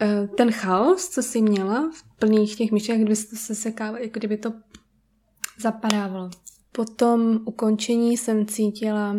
[0.00, 4.12] eh, ten chaos, co jsi měla v plných těch myšlenkách, kdyby se to sesekávalo, jak
[4.12, 4.52] kdyby to
[5.58, 6.30] zapadávalo.
[6.76, 9.16] Po tom ukončení jsem cítila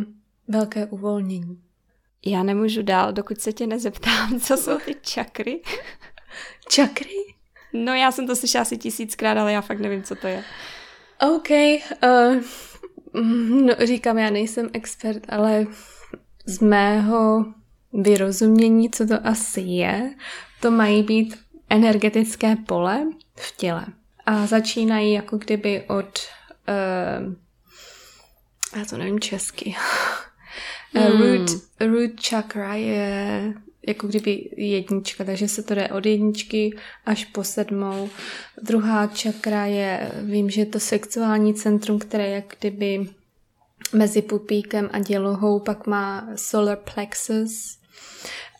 [0.48, 1.62] velké uvolnění.
[2.26, 5.62] Já nemůžu dál, dokud se tě nezeptám, co jsou ty čakry.
[6.70, 7.10] čakry?
[7.74, 10.44] No já jsem to slyšela asi tisíckrát, ale já fakt nevím, co to je.
[11.36, 12.42] OK, uh,
[13.66, 15.66] no, říkám, já nejsem expert, ale
[16.46, 17.46] z mého
[17.94, 20.16] vyrozumění, co to asi je,
[20.62, 21.36] to mají být
[21.70, 23.86] energetické pole v těle.
[24.26, 26.20] A začínají jako kdyby od,
[26.68, 27.34] uh,
[28.78, 29.76] já to nevím česky,
[30.94, 31.22] hmm.
[31.22, 33.54] root, root chakra je
[33.88, 38.10] jako kdyby jednička, takže se to jde od jedničky až po sedmou.
[38.62, 43.10] Druhá čakra je, vím, že je to sexuální centrum, které je jak kdyby
[43.94, 47.80] mezi pupíkem a dělohou, pak má solar plexus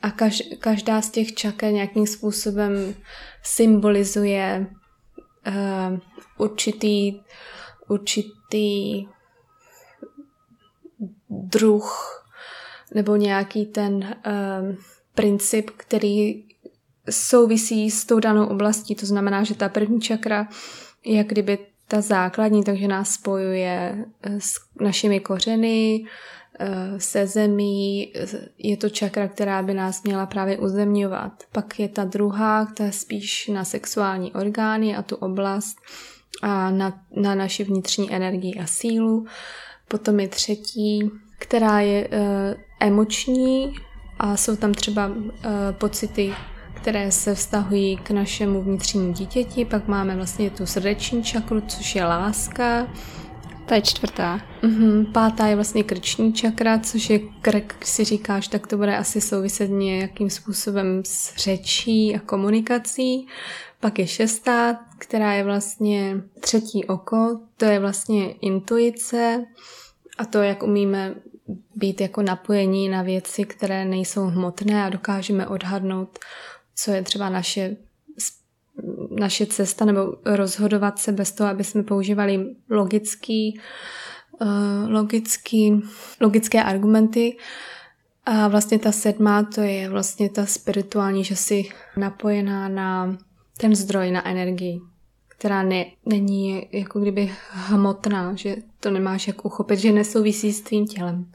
[0.02, 2.96] a kaž, každá z těch čaker nějakým způsobem
[3.44, 4.68] symbolizuje
[5.48, 6.00] uh,
[6.38, 7.20] určitý,
[7.88, 9.06] určitý
[11.30, 12.24] druh
[12.94, 14.76] nebo nějaký ten uh,
[15.16, 16.44] princip, který
[17.10, 18.96] souvisí s tou danou oblastí.
[18.96, 20.48] To znamená, že ta první čakra
[21.06, 26.06] je jak kdyby ta základní, takže nás spojuje eh, s našimi kořeny,
[26.60, 28.14] eh, se zemí.
[28.58, 31.44] Je to čakra, která by nás měla právě uzemňovat.
[31.52, 35.78] Pak je ta druhá, která spíš na sexuální orgány a tu oblast
[36.42, 39.26] a na, na naši vnitřní energii a sílu.
[39.88, 42.18] Potom je třetí, která je uh,
[42.80, 43.76] emoční
[44.20, 45.24] a jsou tam třeba uh,
[45.72, 46.34] pocity
[46.88, 49.66] které se vztahují k našemu vnitřnímu dítěti.
[49.66, 52.88] Pak máme vlastně tu srdeční čakru, což je láska.
[53.66, 54.42] Ta je čtvrtá.
[54.64, 55.12] Uh-huh.
[55.12, 59.70] Pátá je vlastně krční čakra, což je krk, si říkáš, tak to bude asi souviset
[59.70, 63.28] nějakým způsobem s řečí a komunikací.
[63.80, 69.46] Pak je šestá, která je vlastně třetí oko, to je vlastně intuice
[70.18, 71.16] a to, jak umíme
[71.76, 76.20] být jako napojení na věci, které nejsou hmotné a dokážeme odhadnout
[76.78, 77.78] co je třeba naše,
[79.20, 83.60] naše cesta, nebo rozhodovat se bez toho, aby jsme používali logický,
[84.42, 85.82] uh, logický,
[86.22, 87.38] logické argumenty.
[88.26, 93.18] A vlastně ta sedmá, to je vlastně ta spirituální, že si napojená na
[93.58, 94.82] ten zdroj, na energii,
[95.28, 100.88] která ne, není jako kdyby hmotná, že to nemáš jak uchopit, že nesouvisí s tvým
[100.88, 101.32] tělem.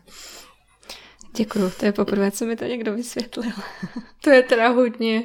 [1.36, 3.52] Děkuju, to je poprvé, co mi to někdo vysvětlil.
[4.24, 5.22] to je teda hodně,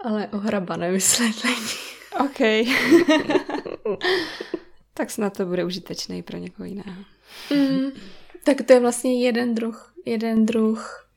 [0.00, 1.66] ale ohrabané vysvětlení.
[2.20, 2.68] OK.
[4.94, 7.04] tak snad to bude užitečný pro někoho jiného.
[7.50, 7.90] Mm,
[8.44, 11.07] tak to je vlastně jeden druh, jeden druh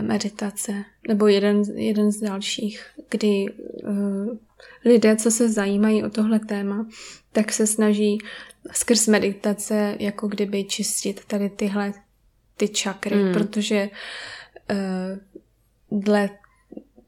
[0.00, 3.46] meditace, nebo jeden, jeden z dalších, kdy
[3.84, 4.36] uh,
[4.84, 6.86] lidé, co se zajímají o tohle téma,
[7.32, 8.18] tak se snaží
[8.72, 11.92] skrz meditace jako kdyby čistit tady tyhle
[12.56, 13.32] ty čakry, mm.
[13.32, 13.90] protože
[14.70, 16.30] uh, dle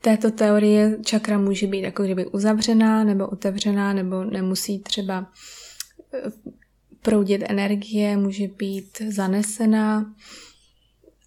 [0.05, 5.33] této teorie čakra může být jako kdyby uzavřená nebo otevřená, nebo nemusí třeba
[6.15, 6.31] eh,
[7.03, 10.15] proudit energie, může být zanesená.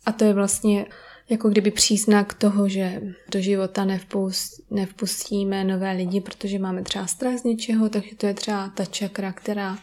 [0.05, 0.85] A to je vlastně
[1.29, 7.37] jako kdyby příznak toho, že do života nevpust, nevpustíme nové lidi, protože máme třeba strach
[7.37, 9.77] z něčeho, takže to je třeba ta čakra, která,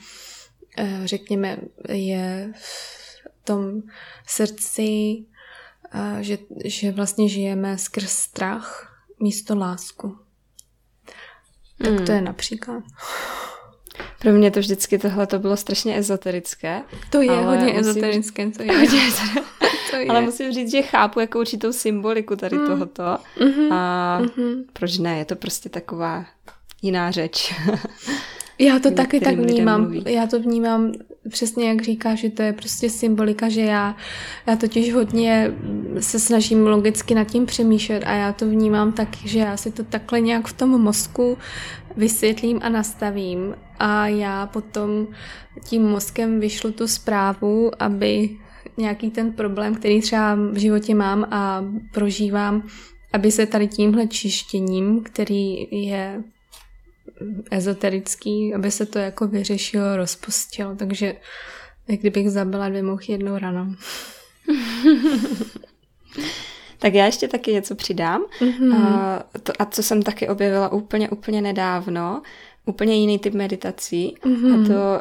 [0.78, 2.52] eh, řekněme, je
[3.44, 3.82] tom
[4.26, 5.24] srdci,
[6.20, 10.18] že, že vlastně žijeme skrz strach místo lásku.
[11.78, 12.06] Tak hmm.
[12.06, 12.82] to je například.
[14.18, 16.82] Pro mě to vždycky tohle to bylo strašně ezoterické.
[17.10, 18.68] To je hodně ezoterické, to je.
[18.68, 20.06] to je.
[20.06, 22.66] Ale musím říct, že chápu jako určitou symboliku tady mm.
[22.66, 23.02] tohoto.
[23.02, 23.68] Mm-hmm.
[23.72, 24.64] A mm-hmm.
[24.72, 25.18] proč ne?
[25.18, 26.24] Je to prostě taková
[26.82, 27.54] jiná řeč.
[28.58, 29.92] Já to taky tak vnímám.
[29.92, 30.92] Já to vnímám
[31.28, 33.96] přesně jak říká, že to je prostě symbolika, že já,
[34.46, 35.54] já totiž hodně
[36.00, 39.84] se snažím logicky nad tím přemýšlet a já to vnímám tak, že já si to
[39.84, 41.38] takhle nějak v tom mozku
[41.96, 45.06] vysvětlím a nastavím a já potom
[45.64, 48.36] tím mozkem vyšlu tu zprávu, aby
[48.76, 52.68] nějaký ten problém, který třeba v životě mám a prožívám,
[53.12, 56.22] aby se tady tímhle čištěním, který je
[57.50, 61.16] ezoterický, aby se to jako vyřešilo, rozpustilo, takže
[61.88, 63.66] jak kdybych zabila dvě mouchy jednou ranou.
[66.78, 68.24] tak já ještě taky něco přidám.
[68.40, 68.74] Mm-hmm.
[68.74, 72.22] A, to, a co jsem taky objevila úplně, úplně nedávno,
[72.66, 74.16] úplně jiný typ meditací.
[74.22, 74.64] Mm-hmm.
[74.64, 75.00] A to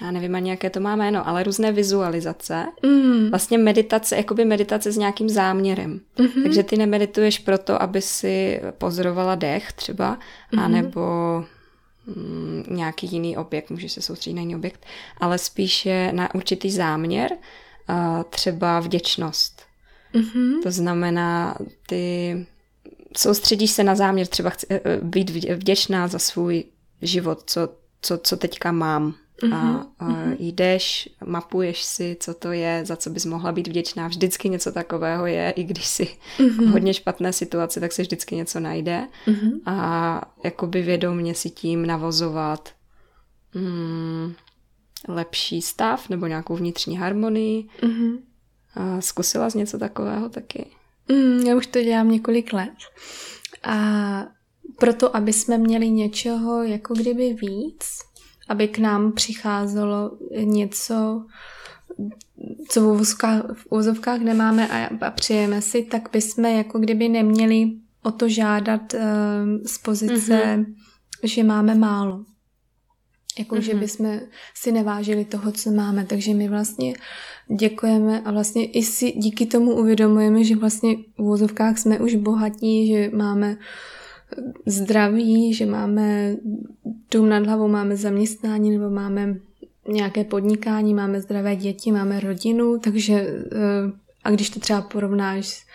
[0.00, 2.66] já nevím ani, jaké to má jméno, ale různé vizualizace.
[2.82, 3.30] Mm.
[3.30, 6.00] Vlastně meditace, jakoby meditace s nějakým záměrem.
[6.16, 6.42] Mm-hmm.
[6.42, 10.60] Takže ty nemedituješ proto, aby si pozorovala dech třeba, mm-hmm.
[10.60, 11.00] anebo
[12.06, 14.86] mm, nějaký jiný objekt, můžeš se soustředit na jiný objekt,
[15.20, 19.62] ale spíše na určitý záměr, uh, třeba vděčnost.
[20.14, 20.62] Mm-hmm.
[20.62, 21.56] To znamená,
[21.88, 22.46] ty
[23.16, 26.64] soustředíš se na záměr, třeba chci, uh, být vděčná za svůj
[27.02, 27.68] život, co,
[28.02, 29.86] co, co teďka mám a, mm-hmm.
[29.98, 30.36] a mhm.
[30.38, 34.08] jdeš, mapuješ si, co to je, za co bys mohla být vděčná.
[34.08, 36.70] Vždycky něco takového je, i když si mm-hmm.
[36.70, 39.08] hodně špatné situace, tak se vždycky něco najde.
[39.66, 42.68] A jakoby vědomně si tím navozovat
[43.54, 44.34] mm,
[45.08, 47.68] lepší stav nebo nějakou vnitřní harmonii.
[48.74, 50.66] A zkusila jsi něco takového taky?
[51.08, 52.74] Mm, já už to dělám několik let.
[53.62, 54.26] A
[54.78, 57.98] proto, aby jsme měli něčeho jako kdyby víc,
[58.48, 61.24] aby k nám přicházelo něco,
[62.68, 67.70] co v úzovkách, v úzovkách nemáme a, a přijeme si, tak bychom jako kdyby neměli
[68.02, 69.00] o to žádat uh,
[69.66, 70.74] z pozice, mm-hmm.
[71.22, 72.24] že máme málo.
[73.38, 73.60] Jako, mm-hmm.
[73.60, 74.20] že bychom
[74.54, 76.04] si nevážili toho, co máme.
[76.04, 76.94] Takže my vlastně
[77.58, 82.88] děkujeme a vlastně i si díky tomu uvědomujeme, že vlastně v vozovkách jsme už bohatí,
[82.88, 83.56] že máme
[84.66, 86.36] zdraví, že máme
[87.10, 89.36] dům nad hlavou, máme zaměstnání nebo máme
[89.88, 93.92] nějaké podnikání, máme zdravé děti, máme rodinu, takže eh,
[94.24, 95.66] a když to třeba porovnáš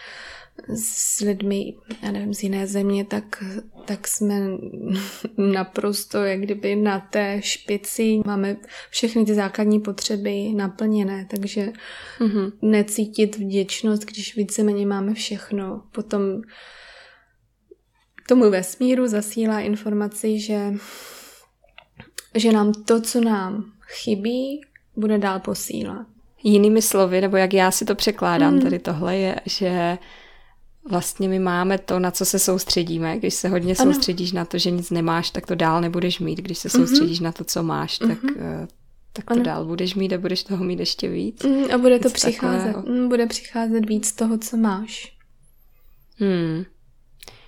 [0.76, 1.74] s lidmi,
[2.04, 3.44] já nevím, z jiné země, tak,
[3.86, 4.40] tak jsme
[5.38, 8.22] naprosto jak kdyby na té špici.
[8.26, 8.58] Máme
[8.90, 11.74] všechny ty základní potřeby naplněné, takže
[12.20, 12.52] mm-hmm.
[12.62, 15.84] necítit vděčnost, když víceméně máme všechno.
[15.92, 16.42] Potom
[18.32, 20.74] tomu vesmíru zasílá informaci, že,
[22.36, 24.62] že nám to, co nám chybí,
[24.96, 26.08] bude dál posílat.
[26.44, 28.62] Jinými slovy, nebo jak já si to překládám, mm.
[28.62, 29.98] tady tohle je, že
[30.90, 33.18] vlastně my máme to, na co se soustředíme.
[33.18, 33.94] Když se hodně ano.
[33.94, 36.40] soustředíš na to, že nic nemáš, tak to dál nebudeš mít.
[36.40, 36.88] Když se mhm.
[36.88, 37.24] soustředíš mm-hmm.
[37.24, 38.68] na to, co máš, tak, mm-hmm.
[39.14, 39.44] tak to ano.
[39.44, 41.44] dál budeš mít a budeš toho mít ještě víc.
[41.44, 42.74] Mm, a bude to Něco přicházet.
[42.74, 43.02] Takového.
[43.02, 45.18] Mm, bude přicházet víc toho, co máš.
[46.18, 46.64] Hmm.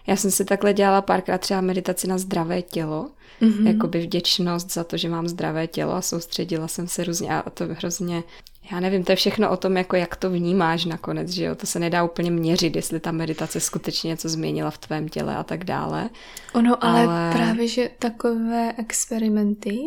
[0.07, 3.09] Já jsem si takhle dělala párkrát třeba meditaci na zdravé tělo,
[3.41, 3.67] mm-hmm.
[3.67, 7.65] jakoby vděčnost za to, že mám zdravé tělo a soustředila jsem se různě a to
[7.65, 8.23] hrozně
[8.71, 11.67] já nevím, to je všechno o tom, jako jak to vnímáš nakonec, že jo, to
[11.67, 15.63] se nedá úplně měřit, jestli ta meditace skutečně něco změnila v tvém těle a tak
[15.63, 16.09] dále.
[16.53, 17.31] Ono, ale, ale...
[17.33, 19.79] právě, že takové experimenty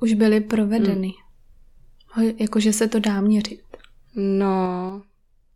[0.00, 1.12] už byly provedeny.
[2.06, 2.30] Hmm.
[2.38, 3.62] Jakože se to dá měřit.
[4.14, 5.02] No,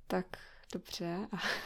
[0.07, 0.27] tak
[0.75, 1.17] dobře.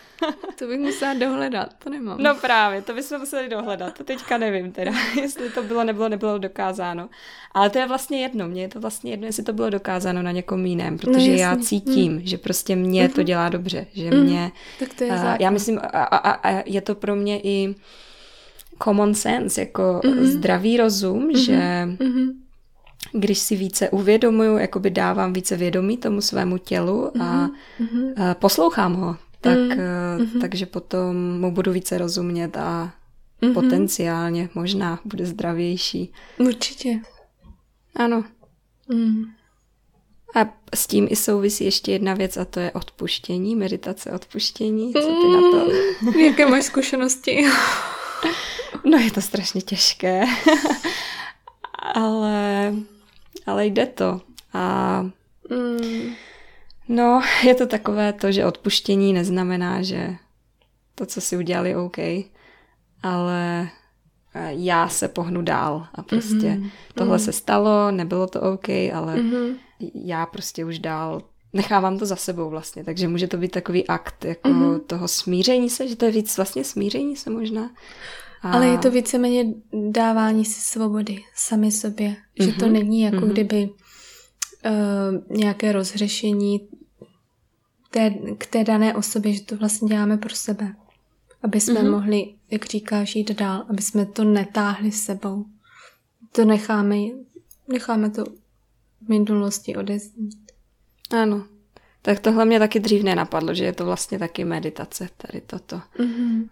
[0.59, 2.23] to bych musela dohledat, to nemám.
[2.23, 6.39] No právě, to bychom museli dohledat, to teďka nevím teda, jestli to bylo, nebylo, nebylo
[6.39, 7.09] dokázáno.
[7.53, 10.31] Ale to je vlastně jedno, mně je to vlastně jedno, jestli to bylo dokázáno na
[10.31, 12.27] někom jiném, protože no, já cítím, hmm.
[12.27, 13.13] že prostě mě mm-hmm.
[13.13, 13.27] to mhm.
[13.27, 14.25] dělá dobře, že mm-hmm.
[14.25, 14.53] mě...
[14.79, 17.75] Tak to je uh, Já myslím, a, a, a je to pro mě i
[18.83, 20.23] common sense, jako mm-hmm.
[20.23, 21.45] zdravý rozum, mm-hmm.
[21.45, 21.89] že...
[22.05, 22.48] Mm-hmm
[23.13, 27.49] když si více uvědomuju, jakoby dávám více vědomí tomu svému tělu a,
[27.81, 28.35] mm-hmm.
[28.35, 30.41] poslouchám ho, tak, mm-hmm.
[30.41, 32.93] takže potom mu budu více rozumět a
[33.43, 33.55] mm-hmm.
[33.55, 36.13] potenciálně možná bude zdravější.
[36.39, 37.01] Určitě.
[37.97, 38.25] Ano.
[38.89, 39.25] Mm.
[40.35, 44.93] A s tím i souvisí ještě jedna věc a to je odpuštění, meditace odpuštění.
[44.93, 45.71] Co ty na to?
[46.03, 47.45] Mm, jaké máš zkušenosti?
[48.85, 50.25] no je to strašně těžké.
[51.95, 52.75] ale,
[53.47, 54.21] ale jde to.
[54.53, 55.03] A
[55.51, 56.15] mm.
[56.89, 60.17] no, je to takové to, že odpuštění neznamená, že
[60.95, 61.99] to, co si udělali, OK,
[63.03, 63.69] ale
[64.35, 66.71] eh, já se pohnu dál a prostě mm-hmm.
[66.95, 67.25] tohle mm-hmm.
[67.25, 69.57] se stalo, nebylo to OK, ale mm-hmm.
[69.95, 71.23] já prostě už dál
[71.53, 74.81] nechávám to za sebou vlastně, takže může to být takový akt jako mm-hmm.
[74.81, 77.71] toho smíření se, že to je víc vlastně smíření se možná.
[78.43, 78.53] A...
[78.53, 79.55] Ale je to víceméně
[79.91, 82.09] dávání si svobody sami sobě.
[82.09, 82.45] Mm-hmm.
[82.45, 82.73] Že to mhm.
[82.73, 83.33] není jako mm-hmm.
[83.33, 86.69] kdyby uh, nějaké rozřešení
[87.91, 90.75] té, k té dané osobě, že to vlastně děláme pro sebe.
[91.43, 91.91] Aby jsme mm-hmm.
[91.91, 95.45] mohli, jak říkáš, jít dál, aby jsme to netáhli s sebou.
[96.33, 96.97] To necháme,
[97.69, 98.25] necháme to
[99.05, 100.53] v minulosti odeznít.
[101.11, 101.47] Ano.
[102.03, 105.81] Tak tohle mě taky dřív nenapadlo, že je to vlastně taky meditace, tady toto.
[105.99, 106.49] Mm-hmm.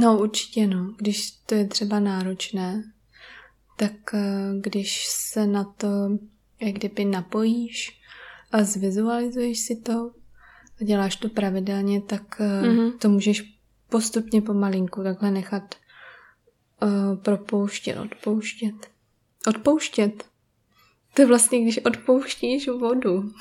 [0.00, 2.92] No určitě no, když to je třeba náročné,
[3.76, 5.88] tak eh, když se na to
[6.60, 8.00] jak kdyby napojíš
[8.52, 10.10] a zvizualizuješ si to
[10.80, 12.98] a děláš to pravidelně, tak mm-hmm.
[12.98, 13.54] to můžeš
[13.88, 15.74] postupně pomalinku takhle nechat
[16.82, 18.74] uh, propouštět, odpouštět.
[19.46, 20.24] Odpouštět.
[21.14, 23.32] To je vlastně, když odpouštíš vodu.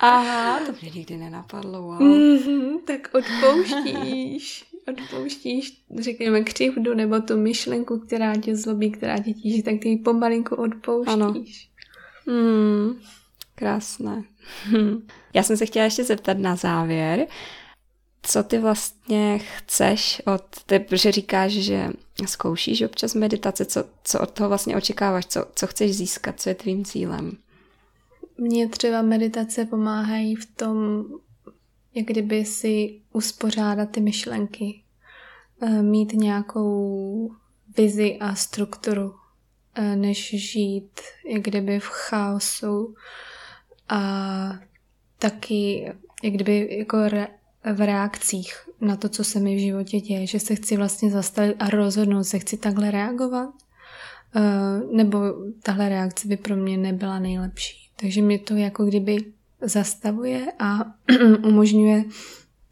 [0.00, 2.00] Aha, to mě nikdy nenapadlo, wow.
[2.00, 9.62] Mm-hmm, tak odpouštíš odpouštíš, řekněme, křivdu nebo tu myšlenku, která tě zlobí, která tě tíží,
[9.62, 11.14] tak ty ji pomalinku odpouštíš.
[11.14, 11.34] Ano.
[12.26, 13.00] Hmm,
[13.54, 14.24] krásné.
[15.34, 17.26] Já jsem se chtěla ještě zeptat na závěr,
[18.22, 21.90] co ty vlastně chceš od, ty, protože říkáš, že
[22.26, 26.54] zkoušíš občas meditace, co, co od toho vlastně očekáváš, co, co chceš získat, co je
[26.54, 27.36] tvým cílem?
[28.38, 31.04] Mně třeba meditace pomáhají v tom
[31.94, 34.82] jak kdyby si uspořádat ty myšlenky,
[35.60, 37.30] eh, mít nějakou
[37.76, 39.14] vizi a strukturu,
[39.74, 42.94] eh, než žít jak kdyby v chaosu
[43.88, 44.02] a
[45.18, 47.28] taky jak kdyby jako re,
[47.74, 51.56] v reakcích na to, co se mi v životě děje, že se chci vlastně zastavit
[51.58, 53.50] a rozhodnout se, chci takhle reagovat,
[54.36, 55.18] eh, nebo
[55.62, 57.90] tahle reakce by pro mě nebyla nejlepší.
[58.00, 59.18] Takže mě to jako kdyby
[59.60, 60.84] zastavuje a
[61.44, 62.04] umožňuje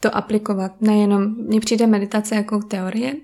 [0.01, 0.80] to aplikovat.
[0.80, 3.14] Nejenom, mně přijde meditace jako teorie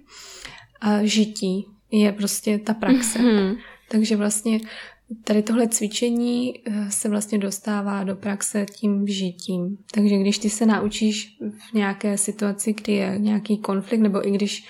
[0.81, 3.19] a žití je prostě ta praxe.
[3.19, 3.57] Mm-hmm.
[3.89, 4.61] Takže vlastně
[5.25, 9.79] tady tohle cvičení eh, se vlastně dostává do praxe tím žitím.
[9.95, 11.39] Takže když ty se naučíš
[11.71, 14.69] v nějaké situaci, kdy je nějaký konflikt, nebo i když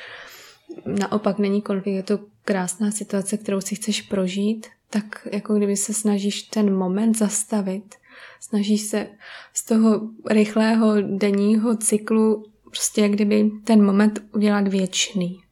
[0.86, 5.94] naopak není konflikt, je to krásná situace, kterou si chceš prožít, tak jako kdyby se
[5.94, 7.94] snažíš ten moment zastavit,
[8.42, 9.06] snažíš se
[9.54, 15.42] z toho rychlého denního cyklu prostě jak kdyby ten moment udělat věčný.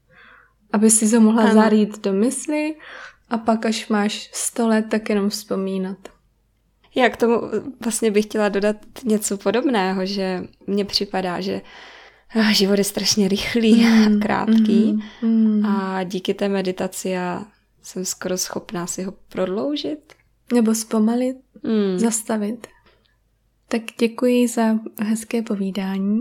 [0.73, 1.55] Aby si to mohla ano.
[1.55, 2.75] zarít do mysli
[3.31, 5.97] a pak, až máš sto let, tak jenom vzpomínat.
[6.95, 7.41] Já k tomu
[7.81, 11.61] vlastně bych chtěla dodat něco podobného, že mně připadá, že
[12.37, 15.67] ah, život je strašně rychlý mm, a krátký mm, mm.
[15.67, 17.47] a díky té meditaci já
[17.83, 20.15] jsem skoro schopná si ho prodloužit.
[20.53, 21.99] Nebo zpomalit, mm.
[21.99, 22.67] zastavit.
[23.71, 26.21] Tak děkuji za hezké povídání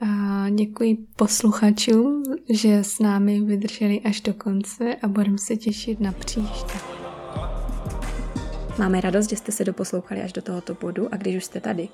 [0.00, 6.12] a děkuji posluchačům, že s námi vydrželi až do konce a budeme se těšit na
[6.12, 6.78] příště.
[8.78, 11.88] Máme radost, že jste se doposlouchali až do tohoto bodu a když už jste tady,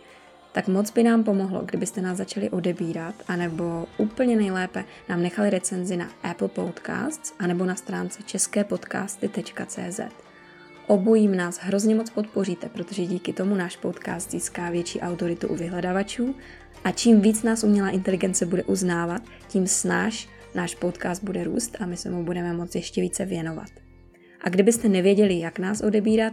[0.52, 5.96] tak moc by nám pomohlo, kdybyste nás začali odebírat, anebo úplně nejlépe nám nechali recenzi
[5.96, 10.25] na Apple Podcasts, anebo na stránce česképodcasty.cz.
[10.86, 16.34] Obojím nás hrozně moc podpoříte, protože díky tomu náš podcast získá větší autoritu u vyhledavačů
[16.84, 21.86] a čím víc nás umělá inteligence bude uznávat, tím snáš náš podcast bude růst a
[21.86, 23.68] my se mu budeme moci ještě více věnovat.
[24.40, 26.32] A kdybyste nevěděli, jak nás odebírat,